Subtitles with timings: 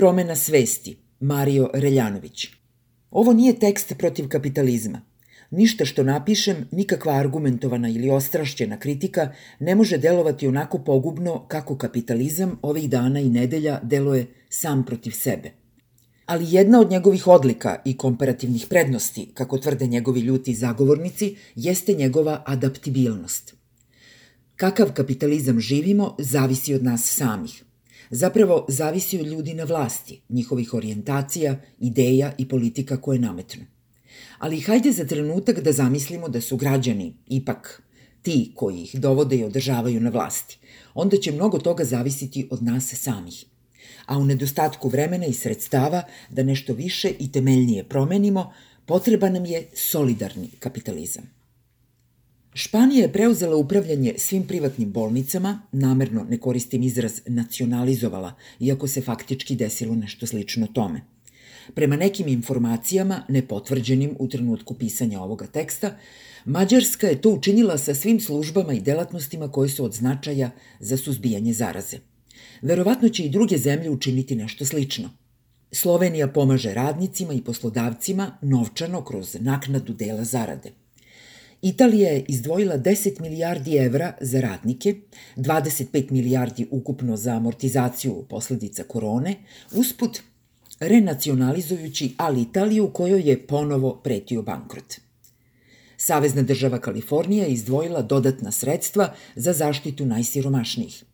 [0.00, 2.46] Promena svesti, Mario Reljanović.
[3.10, 5.00] Ovo nije tekst protiv kapitalizma.
[5.50, 12.58] Ništa što napišem, nikakva argumentovana ili ostrašćena kritika ne može delovati onako pogubno kako kapitalizam
[12.62, 15.50] ovih dana i nedelja deluje sam protiv sebe.
[16.26, 22.42] Ali jedna od njegovih odlika i komparativnih prednosti, kako tvrde njegovi ljuti zagovornici, jeste njegova
[22.46, 23.54] adaptibilnost.
[24.56, 27.64] Kakav kapitalizam živimo zavisi od nas samih.
[28.10, 33.62] Zapravo, zavisi od ljudi na vlasti, njihovih orijentacija, ideja i politika koje nametnu.
[34.38, 37.82] Ali hajde za trenutak da zamislimo da su građani ipak
[38.22, 40.58] ti koji ih dovode i održavaju na vlasti.
[40.94, 43.44] Onda će mnogo toga zavisiti od nas samih.
[44.06, 48.52] A u nedostatku vremena i sredstava da nešto više i temeljnije promenimo,
[48.86, 51.39] potreba nam je solidarni kapitalizam.
[52.54, 59.56] Španija je preuzela upravljanje svim privatnim bolnicama, namerno ne koristim izraz nacionalizovala, iako se faktički
[59.56, 61.00] desilo nešto slično tome.
[61.74, 65.96] Prema nekim informacijama, nepotvrđenim u trenutku pisanja ovoga teksta,
[66.44, 71.52] Mađarska je to učinila sa svim službama i delatnostima koje su od značaja za suzbijanje
[71.52, 71.98] zaraze.
[72.62, 75.10] Verovatno će i druge zemlje učiniti nešto slično.
[75.72, 80.72] Slovenija pomaže radnicima i poslodavcima novčano kroz naknadu dela zarade.
[81.62, 84.94] Italija je izdvojila 10 milijardi evra za radnike,
[85.36, 89.34] 25 milijardi ukupno za amortizaciju posledica korone,
[89.72, 90.20] usput
[90.80, 94.94] renacionalizujući ali Italiju kojoj je ponovo pretio bankrot.
[95.96, 101.04] Savezna država Kalifornija je izdvojila dodatna sredstva za zaštitu najsiromašnijih.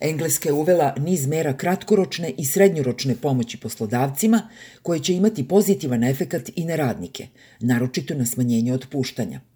[0.00, 4.48] Engleska je uvela niz mera kratkoročne i srednjoročne pomoći poslodavcima
[4.82, 7.28] koje će imati pozitivan efekat i na radnike,
[7.60, 9.40] naročito na smanjenje otpuštanja–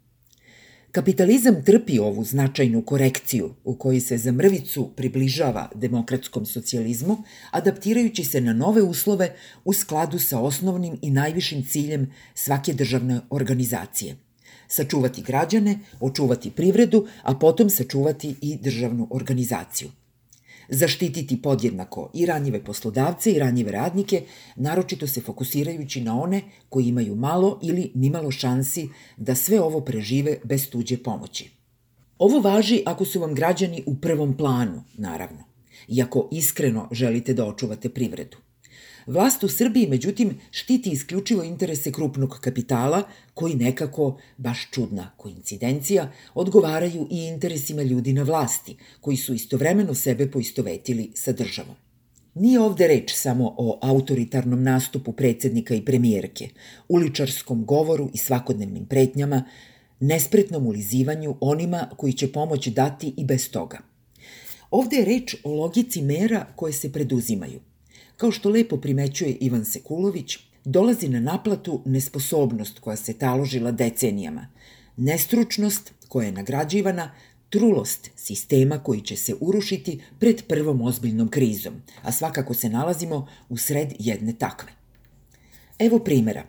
[0.91, 7.17] Kapitalizam trpi ovu značajnu korekciju u kojoj se za mrvicu približava demokratskom socijalizmu,
[7.51, 14.15] adaptirajući se na nove uslove u skladu sa osnovnim i najvišim ciljem svake državne organizacije.
[14.67, 19.89] Sačuvati građane, očuvati privredu, a potom sačuvati i državnu organizaciju
[20.69, 24.23] zaštititi podjednako i ranjive poslodavce i ranjive radnike,
[24.55, 30.37] naročito se fokusirajući na one koji imaju malo ili nimalo šansi da sve ovo prežive
[30.43, 31.49] bez tuđe pomoći.
[32.17, 35.43] Ovo važi ako su vam građani u prvom planu, naravno,
[35.87, 38.37] i ako iskreno želite da očuvate privredu.
[39.09, 43.03] Vlast u Srbiji, međutim, štiti isključivo interese krupnog kapitala,
[43.33, 50.31] koji nekako, baš čudna koincidencija, odgovaraju i interesima ljudi na vlasti, koji su istovremeno sebe
[50.31, 51.75] poistovetili sa državom.
[52.35, 56.49] Nije ovde reč samo o autoritarnom nastupu predsednika i premijerke,
[56.89, 59.43] uličarskom govoru i svakodnevnim pretnjama,
[59.99, 63.79] nespretnom ulizivanju onima koji će pomoć dati i bez toga.
[64.71, 67.68] Ovde je reč o logici mera koje se preduzimaju.
[68.19, 74.47] Kao što lepo primećuje Ivan Sekulović, dolazi na naplatu nesposobnost koja se taložila decenijama,
[74.97, 77.11] nestručnost koja je nagrađivana,
[77.49, 83.57] trulost sistema koji će se urušiti pred prvom ozbiljnom krizom, a svakako se nalazimo u
[83.57, 84.71] sred jedne takve.
[85.79, 86.43] Evo primera.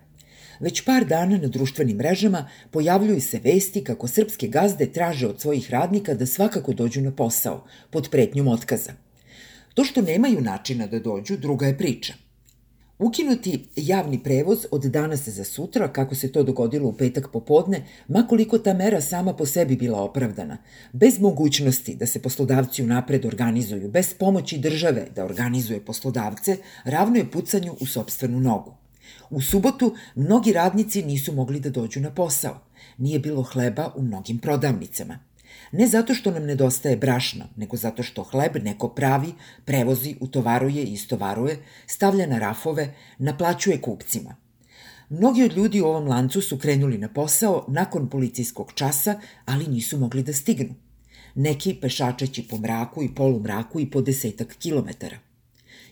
[0.60, 5.70] Već par dana na društvenim mrežama pojavljuju se vesti kako srpske gazde traže od svojih
[5.70, 8.92] radnika da svakako dođu na posao, pod pretnjom otkaza–
[9.80, 12.14] To što nemaju načina da dođu, druga je priča.
[12.98, 18.58] Ukinuti javni prevoz od danas za sutra, kako se to dogodilo u petak popodne, makoliko
[18.58, 20.58] ta mera sama po sebi bila opravdana,
[20.92, 27.30] bez mogućnosti da se poslodavci unapred organizuju, bez pomoći države da organizuje poslodavce, ravno je
[27.30, 28.76] pucanju u sobstvenu nogu.
[29.30, 32.60] U subotu mnogi radnici nisu mogli da dođu na posao.
[32.98, 35.18] Nije bilo hleba u mnogim prodavnicama–
[35.72, 39.32] Ne zato što nam nedostaje brašna, nego zato što hleb neko pravi,
[39.64, 44.36] prevozi, utovaruje i istovaruje, stavlja na rafove, naplaćuje kupcima.
[45.08, 49.98] Mnogi od ljudi u ovom lancu su krenuli na posao nakon policijskog časa, ali nisu
[49.98, 50.74] mogli da stignu.
[51.34, 55.18] Neki pešačeći po mraku i polumraku i po desetak kilometara.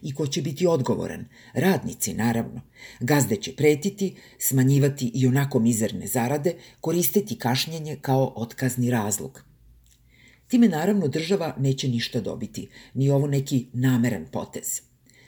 [0.02, 1.24] I ko će biti odgovoran?
[1.54, 2.60] Radnici, naravno.
[3.00, 9.47] Gazde će pretiti, smanjivati i onako mizerne zarade, koristiti kašnjenje kao otkazni razlog.
[10.48, 14.80] Time naravno država neće ništa dobiti, ni ovo neki nameran potez.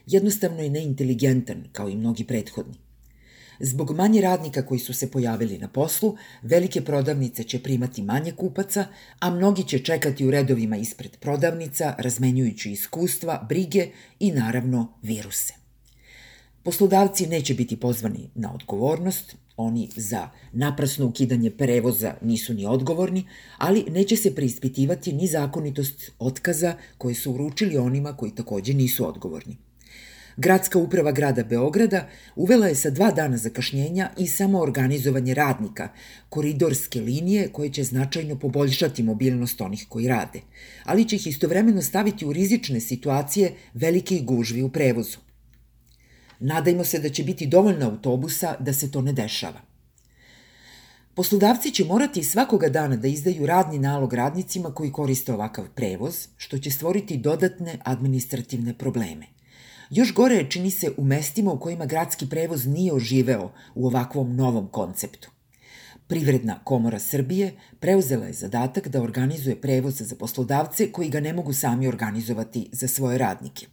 [0.07, 2.79] Jednostavno je neinteligentan, kao i mnogi prethodni.
[3.61, 8.87] Zbog manje radnika koji su se pojavili na poslu, velike prodavnice će primati manje kupaca,
[9.19, 13.89] a mnogi će čekati u redovima ispred prodavnica, razmenjujući iskustva, brige
[14.21, 15.55] i naravno viruse.
[16.63, 23.25] Poslodavci neće biti pozvani na odgovornost, oni za naprasno ukidanje prevoza nisu ni odgovorni,
[23.59, 29.57] ali neće se preispitivati ni zakonitost otkaza koje su uručili onima koji takođe nisu odgovorni.
[30.37, 35.89] Gradska uprava grada Beograda uvela je sa dva dana zakašnjenja i samo organizovanje radnika,
[36.29, 40.41] koridorske linije koje će značajno poboljšati mobilnost onih koji rade,
[40.85, 45.30] ali će ih istovremeno staviti u rizične situacije velike i gužvi u prevozu.
[46.41, 49.61] Nadajmo se da će biti dovoljno autobusa da se to ne dešava.
[51.15, 56.59] Poslodavci će morati svakoga dana da izdaju radni nalog radnicima koji koriste ovakav prevoz, što
[56.59, 59.27] će stvoriti dodatne administrativne probleme.
[59.91, 64.37] Još gore je čini se u mestima u kojima gradski prevoz nije oživeo u ovakvom
[64.37, 65.31] novom konceptu.
[66.07, 71.53] Privredna komora Srbije preuzela je zadatak da organizuje prevoz za poslodavce koji ga ne mogu
[71.53, 73.67] sami organizovati za svoje radnike.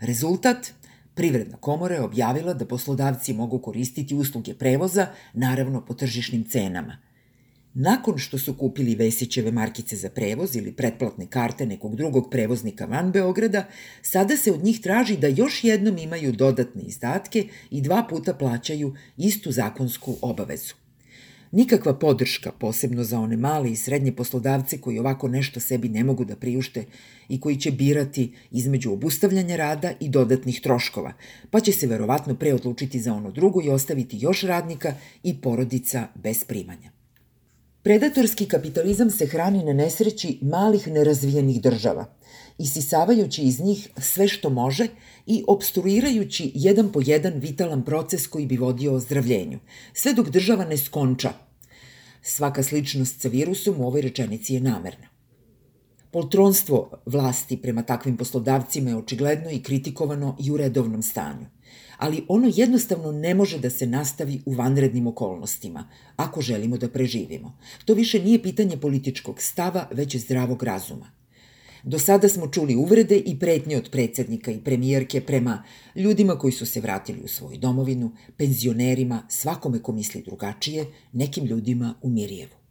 [0.00, 0.72] Rezultat
[1.14, 6.98] Privredna komora je objavila da poslodavci mogu koristiti usluge prevoza, naravno po tržišnim cenama.
[7.74, 13.12] Nakon što su kupili Vesićeve markice za prevoz ili pretplatne karte nekog drugog prevoznika van
[13.12, 13.64] Beograda,
[14.02, 18.94] sada se od njih traži da još jednom imaju dodatne izdatke i dva puta plaćaju
[19.16, 20.81] istu zakonsku obavezu.
[21.52, 26.24] Nikakva podrška, posebno za one male i srednje poslodavce koji ovako nešto sebi ne mogu
[26.24, 26.84] da priušte
[27.28, 31.12] i koji će birati između obustavljanja rada i dodatnih troškova,
[31.50, 36.08] pa će se verovatno pre odlučiti za ono drugo i ostaviti još radnika i porodica
[36.14, 37.01] bez primanja.
[37.82, 42.04] Predatorski kapitalizam se hrani na nesreći malih nerazvijenih država,
[42.58, 44.86] isisavajući iz njih sve što može
[45.26, 49.58] i obstruirajući jedan po jedan vitalan proces koji bi vodio ozdravljenju,
[49.92, 51.32] sve dok država ne skonča.
[52.22, 55.08] Svaka sličnost sa virusom u ovoj rečenici je namerna.
[56.10, 61.46] Poltronstvo vlasti prema takvim poslodavcima je očigledno i kritikovano i u redovnom stanju.
[61.96, 67.58] Ali ono jednostavno ne može da se nastavi u vanrednim okolnostima, ako želimo da preživimo.
[67.84, 71.10] To više nije pitanje političkog stava, već zdravog razuma.
[71.82, 75.62] Do sada smo čuli uvrede i pretnje od predsednika i premijerke prema
[75.96, 81.94] ljudima koji su se vratili u svoju domovinu, penzionerima, svakome ko misli drugačije, nekim ljudima
[82.02, 82.61] u Mirjevu.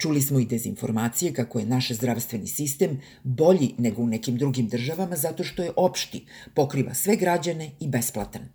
[0.00, 5.16] Čuli smo i dezinformacije kako je naš zdravstveni sistem bolji nego u nekim drugim državama
[5.16, 6.24] zato što je opšti,
[6.54, 8.48] pokriva sve građane i besplatan.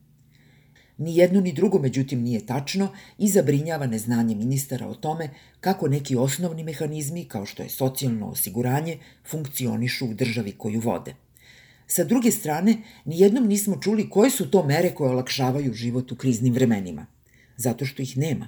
[0.98, 2.88] Ni jedno ni drugo, međutim, nije tačno
[3.18, 8.98] i zabrinjava neznanje ministara o tome kako neki osnovni mehanizmi, kao što je socijalno osiguranje,
[9.30, 11.16] funkcionišu u državi koju vode.
[11.88, 16.16] Sa druge strane, ni jednom nismo čuli koje su to mere koje olakšavaju život u
[16.16, 17.06] kriznim vremenima.
[17.58, 18.48] Zato što ih nema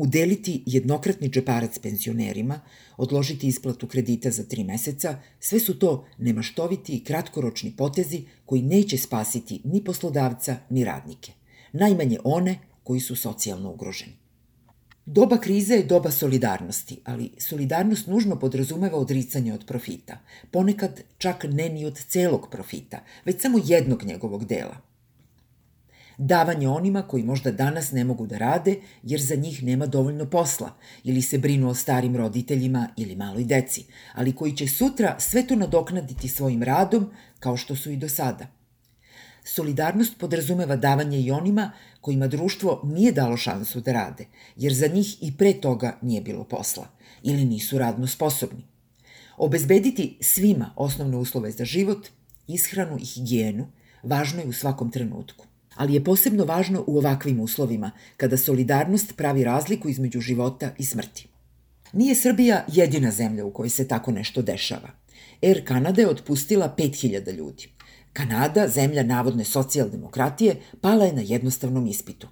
[0.00, 2.60] udeliti jednokratni džeparac penzionerima,
[2.96, 8.98] odložiti isplatu kredita za tri meseca, sve su to nemaštoviti i kratkoročni potezi koji neće
[8.98, 11.32] spasiti ni poslodavca ni radnike.
[11.72, 14.12] Najmanje one koji su socijalno ugroženi.
[15.06, 20.18] Doba krize je doba solidarnosti, ali solidarnost nužno podrazumeva odricanje od profita,
[20.50, 24.80] ponekad čak ne ni od celog profita, već samo jednog njegovog dela–
[26.22, 30.76] davanje onima koji možda danas ne mogu da rade jer za njih nema dovoljno posla
[31.04, 33.84] ili se brinu o starim roditeljima ili maloj deci,
[34.14, 38.46] ali koji će sutra sve to nadoknaditi svojim radom kao što su i do sada.
[39.44, 44.26] Solidarnost podrazumeva davanje i onima kojima društvo nije dalo šansu da rade,
[44.56, 46.88] jer za njih i pre toga nije bilo posla
[47.22, 48.64] ili nisu radno sposobni.
[49.36, 52.08] Obezbediti svima osnovne uslove za život,
[52.46, 53.66] ishranu i higijenu
[54.02, 59.44] važno je u svakom trenutku ali je posebno važno u ovakvim uslovima, kada solidarnost pravi
[59.44, 61.28] razliku između života i smrti.
[61.92, 64.90] Nije Srbija jedina zemlja u kojoj se tako nešto dešava.
[65.42, 67.68] Air Kanada je otpustila 5000 ljudi.
[68.12, 72.28] Kanada, zemlja navodne socijaldemokratije, pala je na jednostavnom ispitu.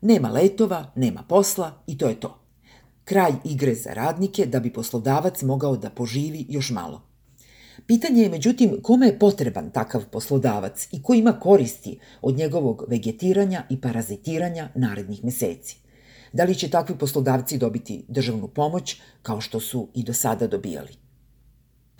[0.00, 2.40] Nema letova, nema posla i to je to.
[3.04, 7.07] Kraj igre za radnike da bi poslodavac mogao da poživi još malo.
[7.86, 13.62] Pitanje je, međutim, kome je potreban takav poslodavac i ko ima koristi od njegovog vegetiranja
[13.70, 15.76] i parazitiranja narednih meseci.
[16.32, 20.92] Da li će takvi poslodavci dobiti državnu pomoć kao što su i do sada dobijali?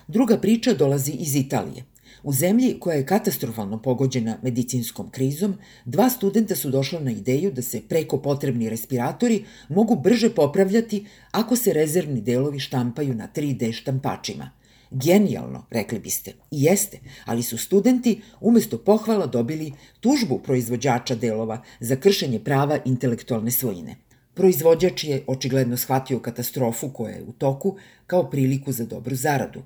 [0.07, 1.85] Druga priča dolazi iz Italije.
[2.23, 5.55] U zemlji koja je katastrofalno pogođena medicinskom krizom,
[5.85, 11.55] dva studenta su došla na ideju da se preko potrebni respiratori mogu brže popravljati ako
[11.55, 14.49] se rezervni delovi štampaju na 3D štampačima–
[14.91, 16.31] Genijalno, rekli biste.
[16.51, 23.51] I jeste, ali su studenti umesto pohvala dobili tužbu proizvođača delova za kršenje prava intelektualne
[23.51, 23.95] svojine.
[24.33, 27.77] Proizvođač je očigledno shvatio katastrofu koja je u toku
[28.07, 29.61] kao priliku za dobru zaradu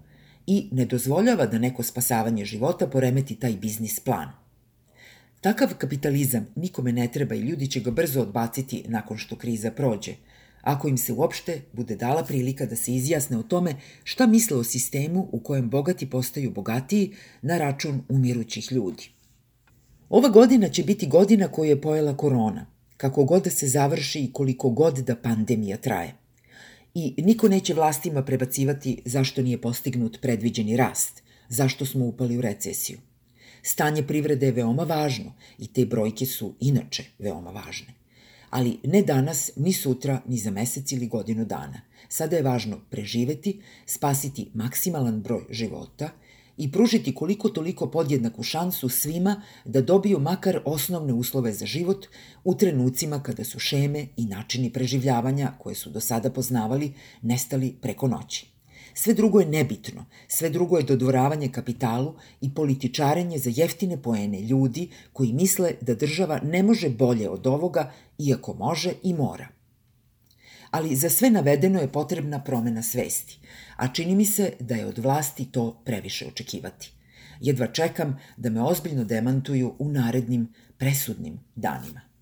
[0.47, 4.31] i ne dozvoljava da neko spasavanje života poremeti taj biznis plan.
[5.41, 10.15] Takav kapitalizam nikome ne treba i ljudi će ga brzo odbaciti nakon što kriza prođe–
[10.63, 14.63] ako im se uopšte bude dala prilika da se izjasne o tome šta misle o
[14.63, 19.09] sistemu u kojem bogati postaju bogatiji na račun umirućih ljudi.
[20.09, 22.65] Ova godina će biti godina koju je pojela korona,
[22.97, 26.15] kako god da se završi i koliko god da pandemija traje.
[26.93, 32.99] I niko neće vlastima prebacivati zašto nije postignut predviđeni rast, zašto smo upali u recesiju.
[33.63, 38.02] Stanje privrede je veoma važno i te brojke su inače veoma važne.
[38.53, 41.81] Ali ne danas, ni sutra, ni za mesec ili godinu dana.
[42.09, 46.09] Sada je važno preživeti, spasiti maksimalan broj života
[46.57, 52.05] i pružiti koliko toliko podjednaku šansu svima da dobiju makar osnovne uslove za život
[52.43, 58.07] u trenucima kada su šeme i načini preživljavanja koje su do sada poznavali nestali preko
[58.07, 58.52] noći.
[58.93, 64.89] Sve drugo je nebitno, sve drugo je dodvoravanje kapitalu i političarenje za jeftine poene ljudi
[65.13, 69.47] koji misle da država ne može bolje od ovoga, iako može i mora.
[70.71, 73.39] Ali za sve navedeno je potrebna promena svesti,
[73.75, 76.91] a čini mi se da je od vlasti to previše očekivati.
[77.41, 82.12] Jedva čekam da me ozbiljno demantuju u narednim presudnim danima.